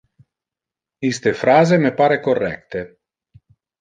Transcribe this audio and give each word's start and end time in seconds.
Iste 1.09 1.33
phrase 1.41 1.79
me 1.83 1.91
pare 2.01 2.17
correcte. 2.29 2.83